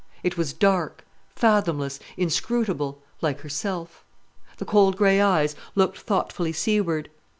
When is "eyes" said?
5.21-5.55